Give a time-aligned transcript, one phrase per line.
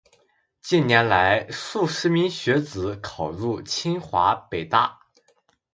[0.63, 4.99] 近年来，数十名学子考入清华、北大